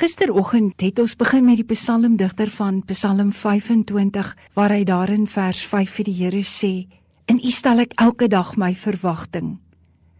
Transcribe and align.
Gisteroggend 0.00 0.80
het 0.80 0.96
ons 1.02 1.12
begin 1.12 1.44
met 1.44 1.58
die 1.60 1.66
psalmdigter 1.68 2.48
van 2.48 2.78
Psalm 2.88 3.34
25 3.36 4.30
waar 4.56 4.72
hy 4.72 4.86
daarin 4.88 5.26
vers 5.28 5.60
5 5.68 5.92
vir 5.98 6.06
die 6.08 6.14
Here 6.16 6.40
sê: 6.40 6.88
"In 7.28 7.36
U 7.36 7.50
stel 7.52 7.84
ek 7.84 7.92
elke 8.00 8.28
dag 8.32 8.54
my 8.56 8.72
verwagting." 8.74 9.58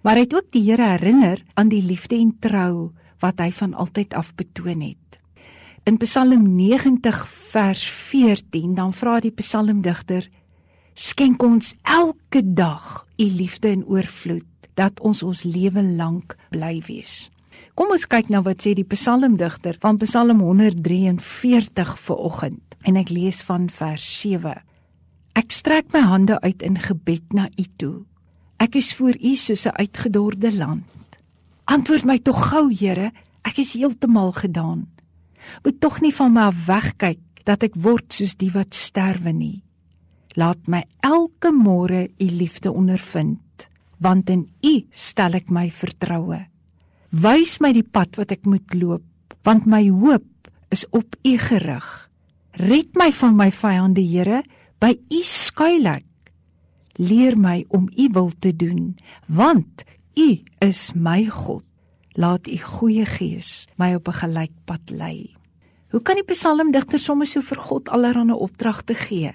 Maar 0.02 0.20
hy 0.20 0.26
het 0.26 0.34
ook 0.34 0.52
die 0.52 0.62
Here 0.68 0.84
herinner 0.84 1.40
aan 1.54 1.72
die 1.72 1.80
liefde 1.80 2.20
en 2.20 2.36
trou 2.40 2.92
wat 3.24 3.40
hy 3.40 3.48
van 3.50 3.72
altyd 3.72 4.12
af 4.12 4.34
betoon 4.34 4.84
het. 4.84 5.18
In 5.88 5.96
Psalm 5.96 6.44
90 6.56 7.24
vers 7.28 7.88
14 7.88 8.74
dan 8.74 8.92
vra 8.92 9.20
die 9.20 9.32
psalmdigter: 9.32 10.28
"Skenk 10.94 11.42
ons 11.42 11.74
elke 11.82 12.44
dag 12.44 13.06
U 13.16 13.24
liefde 13.24 13.68
in 13.68 13.86
oorvloed 13.86 14.68
dat 14.74 15.00
ons 15.00 15.22
ons 15.22 15.42
lewe 15.42 15.82
lank 15.82 16.36
bly 16.50 16.82
wees." 16.86 17.30
Kom 17.74 17.92
ons 17.94 18.06
kyk 18.06 18.28
nou 18.28 18.42
wat 18.44 18.64
sê 18.64 18.74
die 18.74 18.84
psalmdigter 18.84 19.78
van 19.80 19.98
Psalm 20.02 20.40
143 20.40 21.94
vir 22.06 22.16
oggend 22.16 22.76
en 22.84 22.96
ek 22.96 23.12
lees 23.12 23.42
van 23.46 23.68
vers 23.72 24.04
7. 24.20 24.54
Ek 25.38 25.52
strek 25.54 25.92
my 25.94 26.02
hande 26.04 26.40
uit 26.40 26.62
in 26.66 26.78
gebed 26.80 27.32
na 27.32 27.48
U 27.56 27.64
toe. 27.78 27.96
Ek 28.60 28.76
is 28.76 28.92
voor 28.98 29.16
U 29.16 29.34
soos 29.36 29.66
'n 29.66 29.76
uitgedorde 29.76 30.52
land. 30.56 30.84
Antwoord 31.64 32.04
my 32.04 32.18
tog 32.18 32.50
gou, 32.50 32.68
Here, 32.74 33.12
ek 33.42 33.58
is 33.58 33.72
heeltemal 33.72 34.32
gedaan. 34.32 34.88
Moet 35.64 35.80
tog 35.80 36.00
nie 36.00 36.14
van 36.14 36.32
my 36.32 36.50
wegkyk 36.66 37.20
dat 37.44 37.62
ek 37.62 37.74
word 37.74 38.12
soos 38.12 38.34
die 38.36 38.50
wat 38.50 38.74
sterwe 38.74 39.32
nie. 39.32 39.62
Laat 40.34 40.68
my 40.68 40.84
elke 41.00 41.52
môre 41.52 42.08
U 42.18 42.24
liefde 42.24 42.72
ondervind, 42.72 43.68
want 43.98 44.30
in 44.30 44.48
U 44.62 44.86
stel 44.90 45.34
ek 45.34 45.50
my 45.50 45.70
vertroue. 45.70 46.49
Wys 47.10 47.56
my 47.58 47.72
die 47.74 47.82
pad 47.82 48.14
wat 48.20 48.30
ek 48.30 48.44
moet 48.46 48.70
loop, 48.78 49.02
want 49.42 49.66
my 49.66 49.82
hoop 49.90 50.46
is 50.70 50.84
op 50.94 51.16
U 51.26 51.32
gerig. 51.42 51.88
Red 52.54 52.94
my 52.94 53.10
van 53.10 53.34
my 53.34 53.48
vyande, 53.50 54.04
Here, 54.06 54.44
by 54.78 54.94
U 54.94 55.22
skuil 55.26 55.88
ek. 55.90 56.06
Leer 57.02 57.34
my 57.34 57.64
om 57.74 57.88
U 57.98 58.06
wil 58.14 58.30
te 58.38 58.54
doen, 58.54 58.94
want 59.26 59.82
U 60.14 60.28
is 60.62 60.92
my 60.94 61.24
God. 61.26 61.66
Laat 62.14 62.46
U 62.46 62.56
goeie 62.78 63.06
gees 63.06 63.66
my 63.74 63.94
op 63.98 64.06
'n 64.06 64.20
gelykpad 64.22 64.90
lei. 64.90 65.34
Hoe 65.90 66.02
kan 66.02 66.14
die 66.14 66.24
psalmdigter 66.24 66.98
sommer 66.98 67.26
so 67.26 67.40
vir 67.40 67.58
God 67.58 67.88
allerlei 67.88 68.34
opdragte 68.34 68.94
gee? 68.94 69.34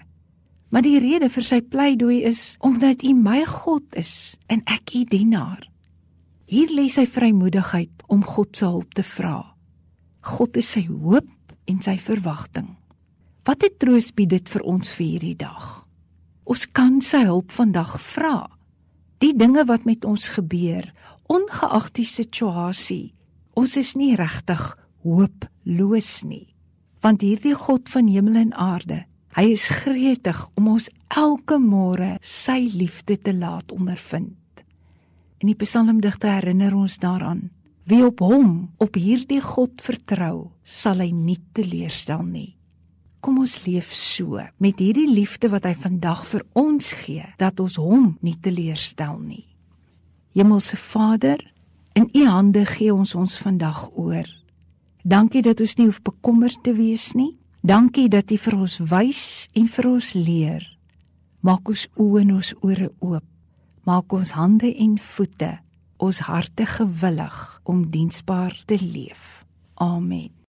Maar 0.70 0.82
die 0.82 1.00
rede 1.00 1.30
vir 1.30 1.44
sy 1.44 1.62
pleidooi 1.62 2.24
is 2.24 2.56
omdat 2.60 3.04
U 3.04 3.14
my 3.14 3.44
God 3.44 3.84
is 3.96 4.38
en 4.48 4.62
ek 4.66 4.96
U 4.96 5.04
dienaar. 5.04 5.75
Hier 6.46 6.70
lê 6.70 6.86
sy 6.94 7.08
vrymoedigheid 7.10 8.04
om 8.14 8.22
God 8.22 8.52
se 8.54 8.68
hulp 8.70 8.92
te 8.94 9.02
vra. 9.02 9.40
God 10.30 10.60
is 10.62 10.68
sy 10.76 10.84
hoop 10.86 11.56
en 11.66 11.80
sy 11.82 11.96
verwagting. 11.98 12.68
Wat 13.46 13.64
'n 13.64 13.78
troos 13.82 14.12
bied 14.14 14.30
dit 14.30 14.50
vir 14.50 14.62
ons 14.62 14.94
vir 14.94 15.06
hierdie 15.06 15.38
dag. 15.38 15.88
Ons 16.46 16.66
kan 16.72 17.02
sy 17.02 17.26
hulp 17.26 17.52
vandag 17.52 17.98
vra. 18.00 18.48
Die 19.18 19.34
dinge 19.34 19.66
wat 19.66 19.86
met 19.86 20.06
ons 20.06 20.30
gebeur, 20.30 20.94
ongeag 21.28 21.92
die 21.94 22.06
situasie, 22.06 23.14
ons 23.56 23.78
is 23.78 23.96
nie 23.96 24.16
regtig 24.16 24.78
hooploos 25.04 26.24
nie. 26.24 26.54
Want 27.02 27.22
hierdie 27.22 27.56
God 27.56 27.90
van 27.90 28.08
hemel 28.08 28.36
en 28.36 28.54
aarde, 28.54 29.06
hy 29.36 29.52
is 29.52 29.68
gretig 29.68 30.50
om 30.56 30.68
ons 30.68 30.90
elke 31.10 31.58
môre 31.58 32.20
sy 32.22 32.70
liefde 32.74 33.18
te 33.18 33.34
laat 33.34 33.72
ondervind. 33.72 34.45
En 35.42 35.52
die 35.52 35.58
psalmdigter 35.60 36.38
herinner 36.38 36.76
ons 36.76 36.98
daaraan: 37.00 37.50
Wie 37.86 38.06
op 38.06 38.20
hom, 38.20 38.72
op 38.82 38.96
hierdie 38.96 39.42
God 39.44 39.82
vertrou, 39.84 40.52
sal 40.64 41.04
hy 41.04 41.12
nie 41.14 41.38
teleurstel 41.54 42.24
nie. 42.26 42.56
Kom 43.22 43.40
ons 43.42 43.60
leef 43.66 43.92
so 43.94 44.42
met 44.62 44.80
hierdie 44.82 45.10
liefde 45.10 45.50
wat 45.50 45.66
hy 45.66 45.74
vandag 45.78 46.24
vir 46.30 46.46
ons 46.58 46.92
gee, 47.04 47.26
dat 47.42 47.60
ons 47.60 47.78
hom 47.82 48.16
nie 48.26 48.36
teleurstel 48.42 49.20
nie. 49.22 49.46
Hemelse 50.38 50.78
Vader, 50.78 51.42
in 51.96 52.10
U 52.14 52.26
hande 52.28 52.66
gee 52.70 52.94
ons 52.94 53.16
ons 53.16 53.38
vandag 53.40 53.88
oor. 53.94 54.28
Dankie 55.06 55.42
dat 55.46 55.62
ons 55.62 55.78
nie 55.78 55.88
hoef 55.90 56.02
bekommerd 56.06 56.64
te 56.66 56.74
wees 56.74 57.14
nie. 57.14 57.36
Dankie 57.62 58.10
dat 58.10 58.34
U 58.34 58.38
vir 58.38 58.58
ons 58.66 58.80
wys 58.92 59.24
en 59.54 59.70
vir 59.70 59.92
ons 59.94 60.12
leer. 60.18 60.68
Maak 61.46 61.70
ons 61.70 61.88
oë 62.02 62.26
en 62.26 62.36
ons 62.40 62.54
ore 62.66 62.90
oop 63.00 63.26
maak 63.86 64.14
ons 64.18 64.34
hande 64.38 64.72
en 64.74 64.98
voete, 64.98 65.52
ons 65.98 66.24
harte 66.28 66.66
gewillig 66.66 67.38
om 67.64 67.86
diensbaar 67.90 68.58
te 68.66 68.80
leef. 68.82 69.46
Amen. 69.76 70.45